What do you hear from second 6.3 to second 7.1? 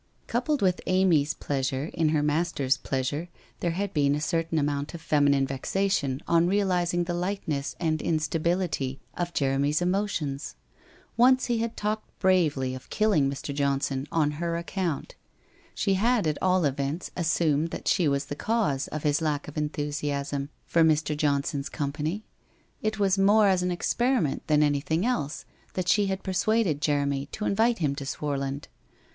realizing